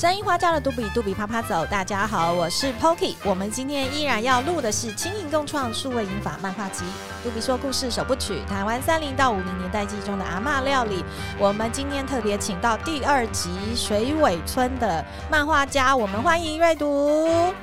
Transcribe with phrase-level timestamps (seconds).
[0.00, 3.16] 声音花家的杜比杜比啪啪走，大家好，我是 Poki。
[3.22, 6.84] 我们今天依然要录的是青银共创数位银发漫画集
[7.22, 11.04] 《杜比说故事首部曲》，台湾三零到五零年代记忆中的阿嬷料理。
[11.38, 17.52] 我们今天特别请到第二集水尾村的漫画家，我们欢迎瑞读。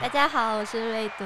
[0.00, 1.24] 大家好，我是瑞读。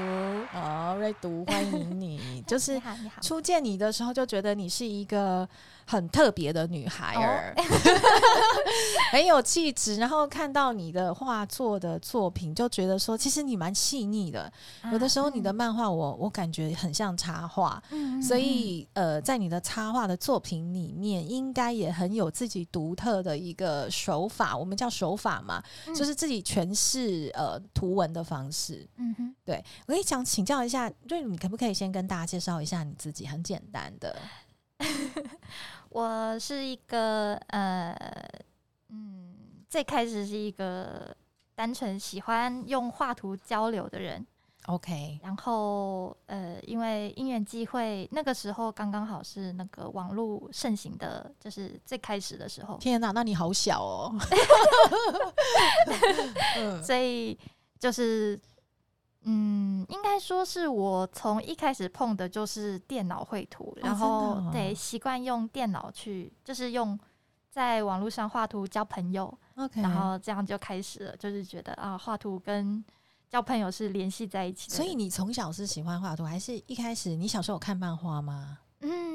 [0.55, 2.43] 哦，瑞读，欢迎你。
[2.49, 2.83] 就是
[3.21, 5.49] 初见你的时候，就觉得你是一个。
[5.87, 7.67] 很特别的女孩儿，oh.
[9.13, 9.97] 很有气质。
[9.97, 14.53] 然后看到你的画作的作品，就觉得说，其实你蛮细腻的。
[14.93, 17.83] 有的时候你的漫画，我我感觉很像插画。
[17.91, 24.57] 嗯，所以呃，在你的插画的作品里面，应该也很有自己独特的一个手法。
[24.57, 28.87] 我们叫手法嘛，嗯、就是自己诠释呃图文的方式。
[28.97, 33.23] 嗯哼，对，我也想请教一下，瑞你可不可以先跟大家介绍一下你自己？
[33.33, 34.15] 很简单的。
[35.91, 37.95] 我是一个呃，
[38.89, 39.35] 嗯，
[39.69, 41.15] 最开始是一个
[41.55, 44.27] 单纯喜欢用画图交流的人。
[44.67, 52.79] OK，然后呃，因为因缘际会，那个时候刚刚好是那个网络盛行的，就是最开始的时候。
[52.79, 54.15] 天哪，那你好小哦！
[56.83, 57.39] 所以
[57.79, 58.41] 就是。
[59.25, 66.99] 嗯，应该说是我从一开始碰的就是电脑绘图，然后对习惯用电脑去，就是用
[67.51, 72.85] 在网络上画图交朋友，OK，然后这样就开始了，就是觉得啊，画图跟
[73.29, 74.77] 交朋友是联系在一起的。
[74.77, 78.59] 所以你从小是喜欢画图，还是一开始你小时候有看漫画吗？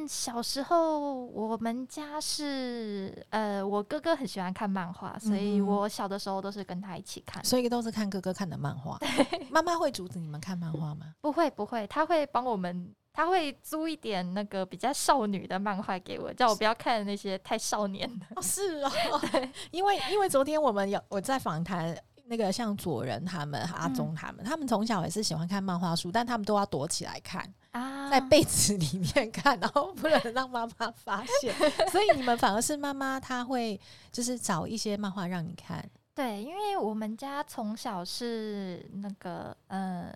[0.08, 8.98] 嗯，小时候我们家是呃，我哥哥很喜欢看漫画，所以我小的时候都是跟他一起看，所以都是看哥哥看的漫画。
[9.52, 11.14] 妈妈会阻止你们看漫画吗？
[11.20, 18.26] 不会，不会，他会帮我们，他会租一点那个比较少女的漫画给我，叫我不要看那些太少年的。
[18.36, 18.92] 哦，是哦，
[19.72, 21.96] 因为因为昨天我们有我在访谈。
[22.30, 27.42] 那个像左人他们、阿宗他们，嗯、他们从小也是喜欢看漫画书，但他们都要躲起来看，
[27.72, 31.54] 啊、在被子里面看，然后不能让妈妈发现。
[31.90, 33.80] 所以你们反而是妈妈，她会
[34.12, 35.84] 就是找一些漫画让你看。
[36.14, 40.14] 对，因为我们家从小是那个呃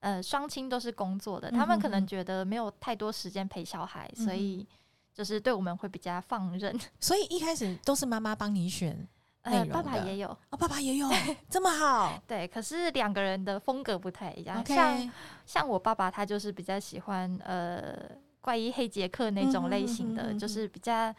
[0.00, 4.66] 呃双亲都是工作的，他们可能觉得没有太多时间陪小孩，嗯、所以
[5.14, 6.76] 就是对我们会比较放任。
[6.98, 9.06] 所以一开始都是妈妈帮你选。
[9.42, 11.08] 呃，爸爸也有哦，爸爸也有，
[11.48, 12.20] 这么好。
[12.26, 14.62] 对，可是两个人的风格不太一样。
[14.62, 15.12] Okay 像
[15.46, 17.96] 像我爸爸，他就是比较喜欢呃
[18.40, 21.14] 怪医黑杰克那种类型的，嗯、哼哼哼哼就是比较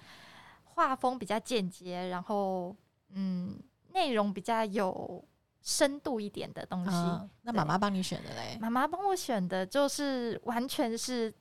[0.63, 2.75] 画风比较简洁，然后
[3.13, 3.57] 嗯，
[3.94, 5.24] 内容比较有
[5.62, 6.91] 深度一点的东西。
[6.91, 8.57] 嗯、那妈妈帮你选的嘞？
[8.59, 11.34] 妈妈帮我选的就是完全是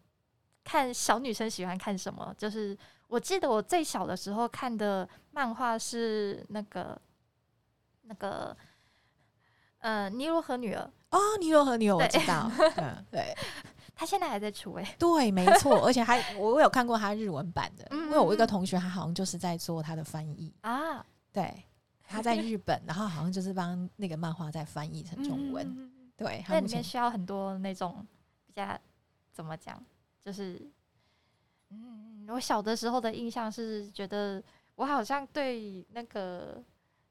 [0.64, 2.78] 看小女生喜欢看什么，就是。
[3.08, 7.00] 我记得我最小的时候看的漫画是那个
[8.02, 8.56] 那个
[9.78, 10.82] 呃《尼罗河女儿》
[11.16, 13.34] 哦，《尼罗河女儿》我知道， 对，嗯、对，
[13.96, 21.64] 他现在还在出诶，对，没错，而且还我有看过他日文版的，嗯、因为我一个同学他好像就是在做他的翻译啊，对，
[22.06, 28.06] 他在日本，然后好像就是帮那个漫画在翻译成中文，嗯、对，那里面需要很多那种
[28.46, 28.78] 比较
[29.32, 29.82] 怎么讲，
[30.22, 30.60] 就是
[31.70, 32.26] 嗯。
[32.28, 34.42] 我小的时候的印象是觉得
[34.74, 36.62] 我好像对那个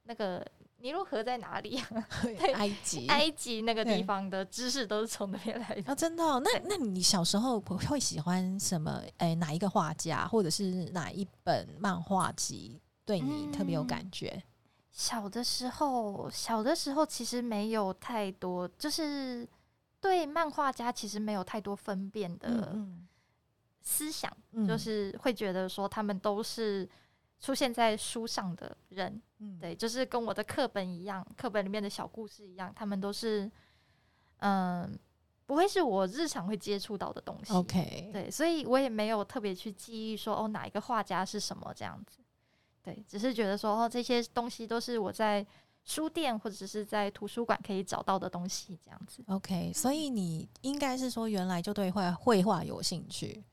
[0.04, 0.46] 那个
[0.78, 2.08] 尼罗河在哪里啊？
[2.54, 5.92] 埃及，埃及那个地方的知识都是从那边来的。
[5.92, 6.40] 啊，真的哦？
[6.44, 9.02] 那那你小时候会喜欢什么？
[9.18, 14.30] 哎，哪一个画家，或者是哪一本漫画集对你特别有感觉？
[14.36, 14.44] 嗯，
[14.92, 19.50] 小的时候，小的时候其实没有太多，就是
[20.00, 22.50] 对漫画家其实没有太多分辨的。
[22.50, 23.08] 嗯嗯
[23.90, 24.30] 思想
[24.68, 26.88] 就是会觉得说他们都是
[27.40, 33.50] 出现在书上的人，嗯，对，就是跟我的课本一样，课本里面的小故事一样，他们都是，
[34.40, 35.00] 嗯，
[35.46, 37.54] 不会是我日常会接触到的东西。
[37.54, 42.20] OK，对，所以我也没有特别去记忆说哦，哪一个画家是什么这样子，
[42.84, 45.48] 对，只是觉得说哦，这些东西都是我在
[45.86, 49.24] 书店或者是在图书馆可以找到的东西这样子。
[49.28, 53.46] OK，所以你应该是说原来就对画绘画有兴趣。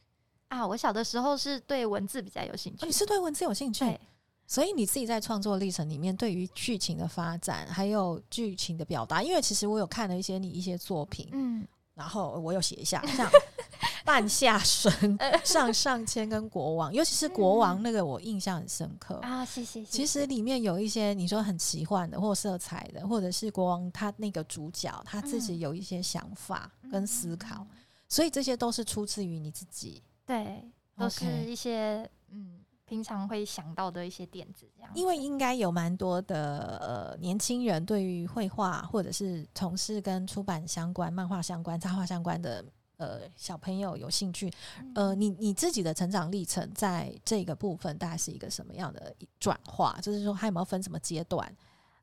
[0.55, 2.85] 啊，我小的时候是对文字比较有兴趣。
[2.85, 4.01] 哦，你是对文字有兴趣，对
[4.47, 13.29] 所以你自己在创作历程里面，对于剧情的发展还有剧情的表达，因为其实我有看了一些你一些作品，嗯，然后我有写一下，像
[14.05, 14.93] 半夏生、
[15.43, 19.45] 上上签跟国王，尤其是国王那个，我印象很深刻啊。
[19.45, 19.83] 谢谢。
[19.85, 27.77] 其实里面有一些你说很奇幻的，或色彩的，或者是国王他那个主角他自己有一些想法跟思考，嗯、
[28.11, 30.03] 所以这些都是出自于你自己。
[30.27, 30.65] 对，
[30.97, 34.91] 都是一些嗯平常会想到的一些点子，这样。
[34.95, 42.65] 因为应该有蛮多的呃年轻人对于绘画或者是从事跟出版相关、漫画相关、插画相关的
[42.97, 44.53] 呃小朋友有兴趣。
[44.95, 49.99] 呃，你你自己的成长历程在这个部分大概是一个什么样的转化？
[50.03, 51.51] 就是说，还有没有分什么阶段？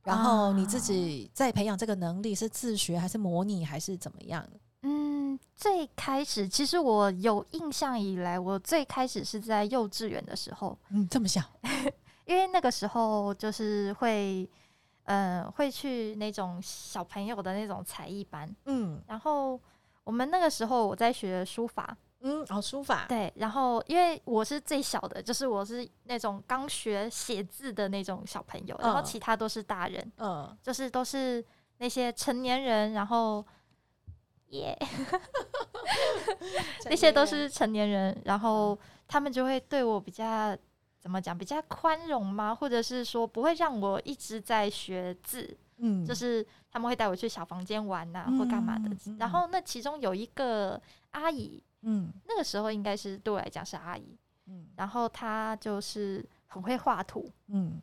[0.03, 4.43] 然后你自己在培养这个能力是自学还是模拟还是怎么样？
[5.61, 10.77] 嗯，最开始其实我有印象以来，我最开始是在幼稚园的时候。
[10.89, 11.39] 嗯，这么小，
[12.25, 14.49] 因为那个时候就是会，
[15.03, 18.53] 呃，会去那种小朋友的那种才艺班。
[18.65, 19.59] 嗯，然后
[20.03, 21.95] 我们那个时候我在学书法。
[22.21, 23.05] 嗯，哦，书法。
[23.07, 30.11] 对，然后因为我是最小的，就是我是那种刚学写字的那种小朋友，然后其他都是大人。
[30.17, 31.43] 嗯，就是都是
[31.77, 33.45] 那些成年人，然后。
[34.51, 34.77] 耶，
[36.89, 38.77] 那些都是成年人，然后
[39.07, 40.55] 他们就会对我比较
[40.99, 42.53] 怎么讲，比较宽容吗？
[42.53, 48.89] 或者是说不会让我一直在学字，嗯，就是他们会带我去小房间玩呐、啊，或干嘛的。
[49.17, 50.79] 然后那其中有一个
[51.11, 57.81] 阿姨，嗯，那个时候应该是对我来讲是阿姨，嗯，然后她就是很会画图，嗯，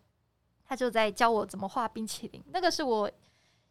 [0.64, 2.42] 她就在教我怎么画冰淇淋。
[2.48, 3.10] 那个是我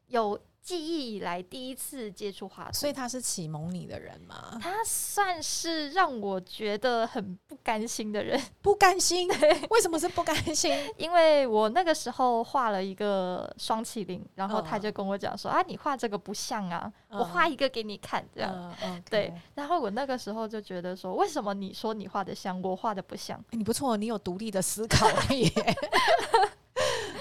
[0.08, 0.40] 有。
[0.68, 4.60] 记忆以来第一次接触画图，所以他是启蒙你的人吗？
[4.62, 9.30] 他算是让我觉得很不甘心的人， 不甘心。
[9.70, 10.78] 为什么是不甘心？
[10.98, 15.62] 因为我那个时候画了一个双麒麟，然后他就跟我讲说：“oh.
[15.62, 19.04] 啊，你画这个不像啊，我画一个给你看。”这样，uh, okay.
[19.10, 19.34] 对。
[19.56, 25.50] 然后我那个时候就觉得说：“为什么你说你画的像，我画的不像？”欸，你不错，你有独立的思考力。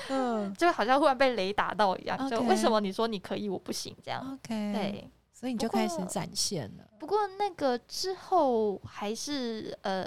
[0.09, 2.31] 嗯， 就好像忽然被雷打到一样，Okay.
[2.31, 6.89] 就为什么你说你可以，我不行这样？OK，对，所以你就开始展现了。
[6.99, 10.07] 不过，那个之后还是呃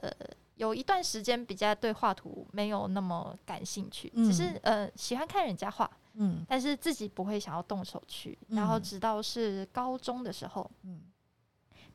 [0.56, 8.38] 有一段时间比较对画图没有那么感兴趣，嗯、只是呃喜欢看人家画，嗯，但是自己不会想要动手去。
[8.50, 11.02] 嗯、然后直到是高中的时候，嗯，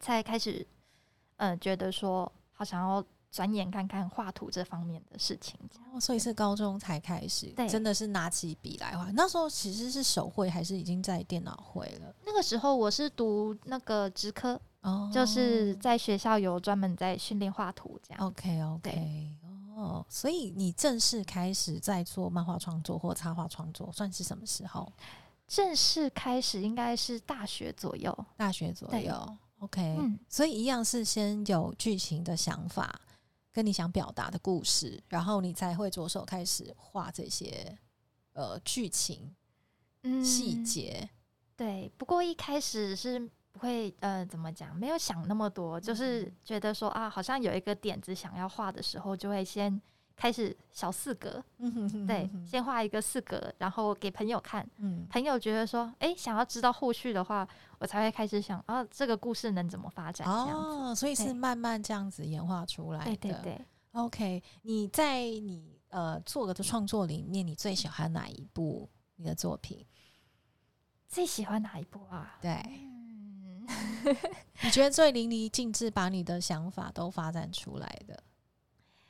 [0.00, 0.66] 才开始
[1.36, 3.04] 嗯、呃、觉得说好想要。
[3.34, 5.58] 转眼看看画图这方面的事情，
[5.92, 9.10] 哦，所以是高中才开始，对真的是拿起笔来画。
[9.10, 12.14] 那时候其实是手绘还是已经在电脑绘了？
[12.24, 18.24] 那个时候我是读那个职科，哦，就是在学校有专门在训练画图这样。
[18.24, 19.28] OK OK，
[19.74, 24.92] 哦，所以你正式开始在做漫画创作或插画创作，算是什么时候？
[25.48, 29.36] 正式开始应该是大学左右，大学左右。
[29.58, 33.00] OK，嗯，所以一样是先有剧情的想法。
[33.54, 37.78] 跟你想表达的故事，然后你才会着手开始画这些
[38.32, 39.34] 呃剧情
[40.22, 40.98] 细节。
[41.00, 41.08] 嗯、
[41.56, 49.80] 对，不过一开始是不会呃怎么讲，没有想那么多，就是觉得说啊，好像有一个点子想要画的时候，就会先。
[50.16, 51.42] 开始小四格，
[52.06, 57.46] 对，先画一个四格，然后给朋友看，嗯，朋友觉得说，哎、欸，想要知道后续的话，
[57.78, 60.26] 我才会开始想，啊，这个故事能怎么发展？
[60.28, 63.16] 哦，所以是慢慢这样子演化出来的。
[63.16, 63.60] 对对对
[63.92, 69.84] ，OK，你在你呃做的创作里面，你最喜欢哪一部你的作品？
[71.08, 72.38] 最喜欢哪一部啊？
[72.40, 73.66] 对，嗯、
[74.62, 78.22] 你觉得最淋漓尽致，把你的想法都发展出来的？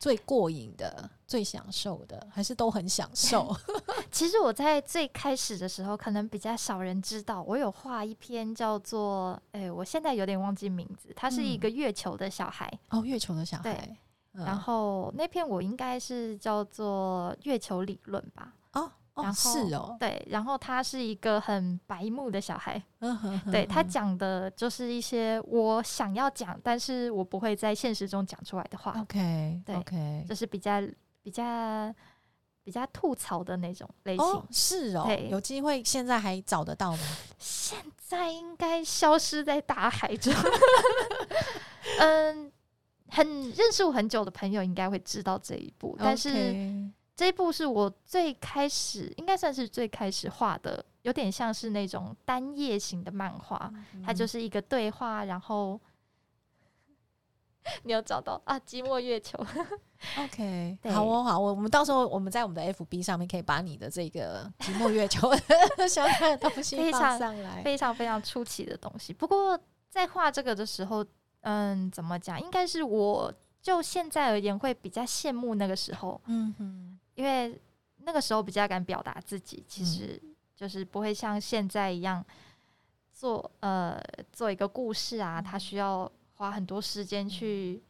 [0.05, 3.57] 最过瘾的、最享受的，还是都很享受。
[4.13, 9.33] 其实我在最开始的时候，可能比较少人知道，我有画一篇叫做……
[9.53, 11.11] 哎、欸，我现在有点忘记名字。
[11.17, 13.97] 他是一个月球的小孩、嗯、哦，月球的小孩。
[14.33, 18.53] 然后那篇我应该是叫做《月球理论》吧？
[18.75, 18.93] 哦。
[19.17, 22.83] 然后是哦，对，然后他是一个很白目的小孩，
[23.53, 28.93] 对，他讲的就是一些我想要讲，但是我不会在现实中讲出来的话。
[29.01, 30.83] OK，对，OK，就是比较
[31.23, 31.95] 比较
[32.65, 34.43] 比较吐槽的那种类型。
[34.51, 36.99] 是哦，有机会现在还找得到吗？
[37.39, 40.35] 现在应该消失在大海中。
[42.01, 42.51] 嗯，
[43.11, 46.91] 很认识我很久的朋友应该会知道这一部，但是。
[47.17, 53.73] 这一部是我最开始，应该算是最开始画的，有点像是那种单页型的漫画，
[54.05, 55.81] 它就是一个对话，然后
[57.85, 58.59] 你有找到啊？
[58.59, 59.39] 寂寞月球
[60.19, 65.33] ，OK，好哦，好，我我们到时候我们在我们的 FB 上面可以把你的这个寂寞月球
[65.89, 69.13] 相关 的东西放上来，非常非常出奇的东西。
[69.13, 71.07] 不过在画这个的时候，
[71.43, 72.41] 嗯，怎么讲？
[72.41, 76.99] 应该是我就现在而言会比较羡慕那个时候，嗯哼。
[77.15, 77.61] 因为
[77.99, 80.21] 那个时候比较敢表达自己，其实
[80.55, 82.25] 就是不会像现在一样
[83.13, 84.01] 做呃
[84.33, 87.83] 做一个故事啊，他需要花很多时间去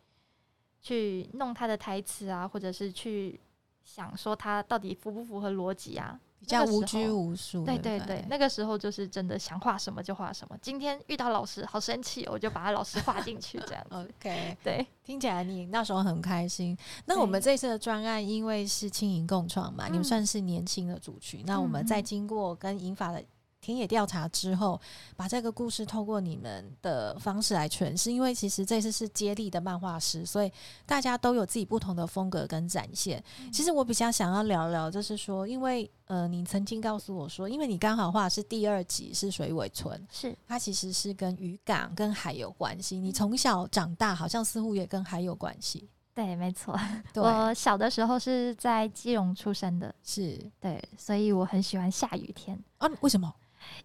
[0.81, 3.41] 去弄他的台词啊，或者是去
[3.83, 6.21] 想说他到底符不符合逻辑啊。
[6.45, 10.57] 比较无拘无束，对对对，那个时候就是真的想画什么就画什么。
[10.61, 13.97] 今天遇到老师好生气，我就把他老师画进去，这样子。
[14.21, 16.77] OK，对，听起来你那时候很开心。
[17.07, 21.43] 那我们这次的专案因为是轻盈共创嘛，你们算是年轻的主群。
[21.47, 23.25] 那我们在经过跟银发的。
[23.65, 24.79] 田野调查之后，
[25.17, 28.13] 把这个故事透过你们的方式来诠释。
[28.13, 30.53] 因为其实这次是接力的漫画师，所以
[30.85, 33.25] 大家都有自己不同的风格跟展现。
[33.41, 42.99] 嗯、其实我比较想要聊聊，就是说，因为呃，你曾经告诉我说，因为你刚好画的是第二集是水尾村，是它其实是跟渔港跟海有关系。
[42.99, 45.89] 你从小长大，好像似乎也跟海有关系。
[46.15, 46.79] 对，没错。
[47.17, 52.57] 我小的时候是在基隆出生的，是对，所以我很喜欢下雨天。
[52.79, 53.35] 啊，为什么？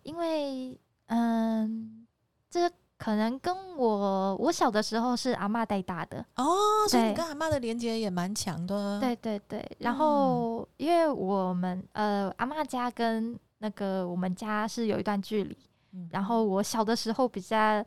[0.03, 2.05] 因为，嗯，
[2.49, 6.25] 这可能跟我我小的时候是阿嬷带大的。
[6.35, 6.45] 哦，
[6.89, 8.99] 所以你跟阿妈的连接也蛮强的。
[8.99, 15.57] 对对对，然后、嗯、因为我们呃阿妈家跟那个我们家是有一段距离，
[15.93, 17.83] 嗯、然后我小的时候比较，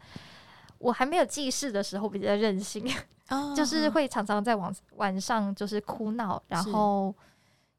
[0.78, 2.86] 我还没有记事的时候比较任性，
[3.28, 7.14] 哦、 就是会常常在晚晚上就是哭闹，然后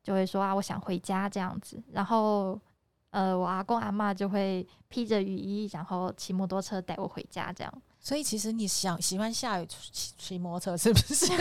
[0.04, 2.60] 就会说啊我想回家这样子，然后。
[3.14, 7.72] 呃，我阿公阿嬷就会披着雨衣，然后骑摩托车带我回家，这样。
[8.00, 11.32] 所以其实你想喜欢下雨骑骑摩托车，是不是？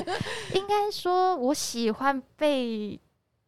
[0.54, 3.00] 应该说，我喜欢被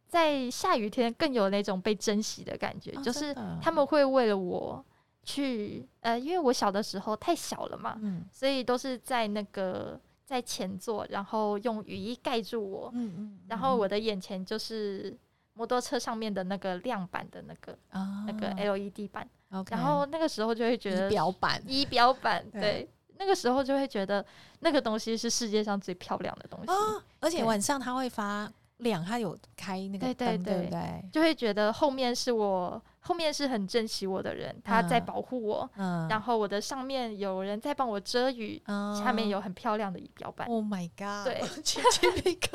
[0.09, 4.83] 在下雨天更有那种被珍惜的感觉，哦、就是他们会为了我
[5.23, 15.14] 去，呃，因为我小的时候太小了嘛，嗯，所以都是在那个在前座，然后用雨衣盖住我，嗯嗯，嗯，然后我的眼前就是。
[15.54, 24.25] 摩托车上面的那个亮板的那个、哦、那个 LED 板，okay, 然后那个时候就会觉得仪表板，仪表板，对，对，那个时候就会觉得
[24.61, 31.04] 那个东西是世界上最漂亮的东西，哦、而且晚上它会发亮，它有开那个灯，对，对，对，对不对？
[31.12, 32.83] 就会觉得后面是我。
[33.07, 35.71] 后面是很珍惜我的人，他在保护我。
[35.76, 40.49] 嗯，然后我的上面有人在帮我遮雨，嗯，下面有很漂亮的仪表板。
[40.49, 41.26] Oh my god！
[41.26, 41.38] 对，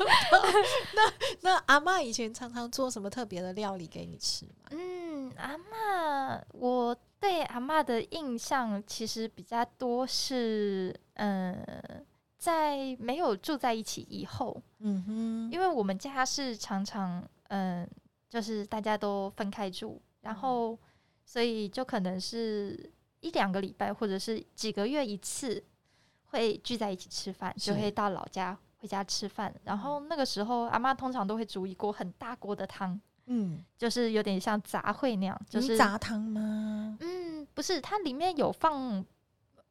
[0.92, 1.12] 那
[1.42, 4.70] 那阿嬷以前常常做什么特别的料理给你吃吗？
[4.72, 11.64] 嗯，阿嬷，我对阿嬷的印象其实比较多是，嗯，
[12.40, 17.86] 在没有住在一起以后，嗯哼，因为我们家是常常，嗯，
[18.30, 20.00] 就是大家都分开住。
[20.22, 20.78] 然后，
[21.22, 25.62] 所以就可能是一两个礼拜，或者是几个月一次，
[26.24, 29.54] 会聚在一起吃饭，就会到老家回家吃饭。
[29.64, 36.96] 然后那个时候，阿妈通常都会煮一锅很大锅的汤，嗯，就是有点像杂烩那样，就是杂汤吗？
[37.00, 39.04] 嗯，不是，它里面有放，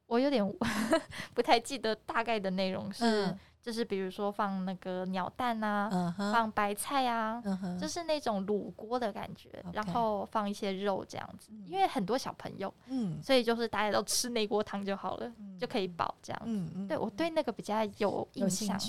[0.09, 0.45] 我有点
[1.33, 3.25] 不太记得大概的内容是。
[3.27, 6.31] 嗯就是比如说放那个鸟蛋啊，uh.
[6.31, 7.77] 放白菜啊，uh.
[7.77, 11.51] 就是那种卤锅的感觉.然后放一些肉这样子。
[11.67, 16.87] 因为很多小朋友，嗯，所以就是大家都吃那锅汤就好了，嗯、就可以饱这样子。
[16.87, 18.79] 对我对那个比较有印象。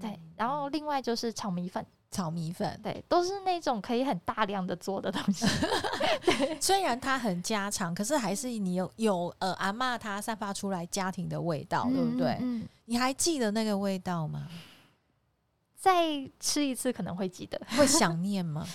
[0.00, 1.84] 对，然后另外就是炒米粉。
[2.10, 5.46] 炒米粉，对，都是那种可以很大量的做的东西。
[6.60, 12.38] 虽然它很家常，可是还是你有有呃阿嬷她散发出来家庭的味道，嗯、对不对？
[12.40, 14.48] 嗯，你还记得那个味道吗？
[15.76, 18.66] 再吃一次可能会记得，会想念吗？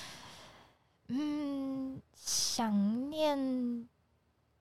[1.10, 3.88] 嗯，想念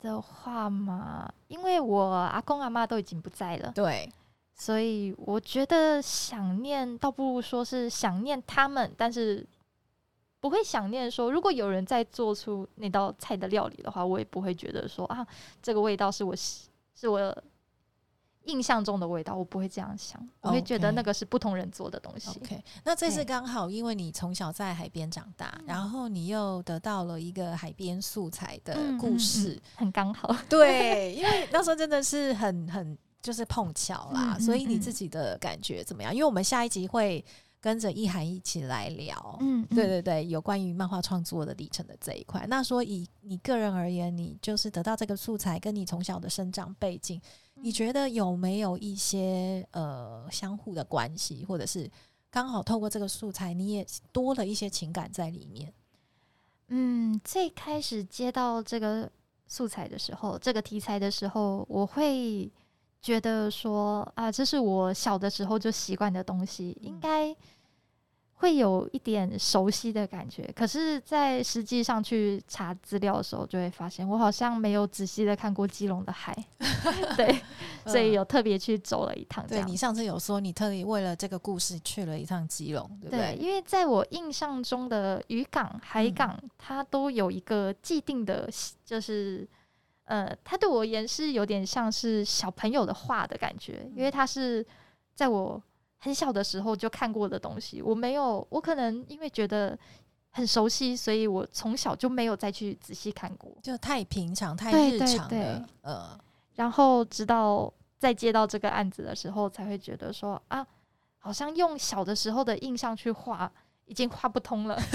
[0.01, 4.11] 的话嘛，因为我阿公阿妈都已经不在了，对。
[4.55, 9.45] 所以我觉得想念，倒不如说是想念他们，但是
[10.39, 15.27] 不会想念说，如果有人在做出那道菜的料理的话，我也不会觉得说啊，
[15.61, 17.43] 这个味道是我是我
[18.45, 22.39] 印象中的味道，我不会这样想，我会觉得那个是不同人做的东西。
[22.41, 30.37] OK，那这次刚好，因为你从小在海边长大，对然后你又得到了一个海边素材的故事，嗯嗯嗯、很刚好。
[30.49, 32.97] 对，因为那时候真的是很很。
[33.23, 36.13] 就是碰巧啦，嗯嗯嗯，所以你自己的感觉怎么样？
[36.13, 37.25] 因为我们下一集会
[37.61, 42.45] 跟着意涵一起来聊，嗯，嗯，对对对，有关于漫画创作的历程的这一块。
[42.49, 47.21] 那说以你个人而言，你就是得到这个素材，跟你从小的生长背景，
[47.55, 51.89] 你觉得有没有一些呃相互的关系，或者是
[52.29, 55.73] 刚好透过这个素材，你也多了一些情感在里面？
[56.67, 59.09] 嗯，最开始接到这个
[59.47, 62.51] 素材的时候，这个题材的时候，我会。
[63.03, 67.35] 觉得说啊，这是我小的时候就习惯的东西，应该
[68.35, 76.37] 会有一点熟悉的感觉，可是，在实际上去查资料的时候，就会发现我好像没有仔细的看过基隆的海，
[77.17, 77.41] 对，
[77.87, 79.47] 所以有特别去走了一趟。
[79.47, 83.37] 对，你上次有说你特意为了这个故事去了一趟基隆，对不对？
[83.37, 88.51] 对，因为在我印象中的渔港、海港，嗯、它都有一个既定的，
[88.85, 89.49] 就是
[90.05, 94.67] 呃，他对我而言是有点像是小朋友的画的感觉，因为他是
[95.15, 95.63] 在我。
[96.05, 99.79] 很小的时候就看过的东西，我没有，我可能因为觉得
[100.31, 105.69] 很熟悉，所以我从小就没有再去仔细看过，就太平常、太日常了。
[105.83, 106.19] 呃，
[106.57, 110.67] 然后直到再接到这个案子的时候，才会觉得说啊，
[111.19, 113.53] 好像用小的时候的印象去画。
[113.93, 114.81] 已经跨不通了，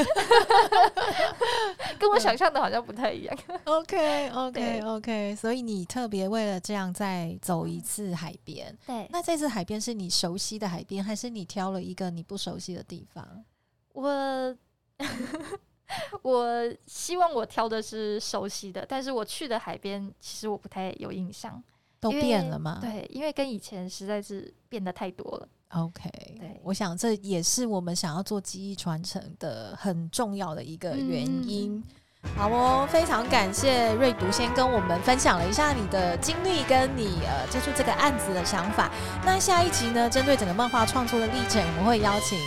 [2.00, 3.38] 跟我想象的好像不太一样。
[3.66, 8.76] OK OK OK， 所以你特别为了这样再走一次海边。
[8.88, 13.46] 对，那这次海边是你熟悉的海边，还是你挑了一个你不熟悉的地方？
[13.94, 14.58] 我
[16.24, 21.64] 我希望我挑的是熟悉的，但是我去的海边其实我不太有印象，
[22.00, 22.80] 都变了吗？
[22.82, 25.48] 对，因为跟以前实在是变得太多了。
[25.70, 26.10] OK，
[26.40, 31.76] 对，我想这也是我们想要做记忆传承的很重要的一个原因。
[32.24, 38.90] 嗯、好哦，非常感谢瑞读先跟我们分享了一下你的经历跟你呃接触这个案子的想法。
[39.26, 42.40] 那下一集呢，针对整个漫画创作的历程，我们会邀请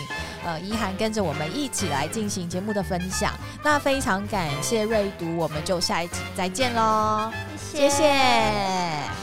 [0.43, 3.33] 呃依涵跟着我们一起来进行节目的分享。
[3.63, 7.87] 那非常感谢瑞读，我们就下一集再见喽，谢谢。
[7.87, 9.20] 谢谢